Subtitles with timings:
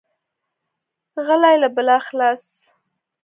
[1.25, 2.43] غلی، له بلا خلاص.